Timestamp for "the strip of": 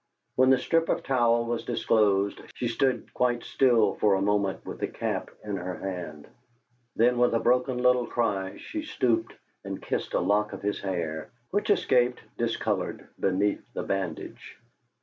0.49-1.03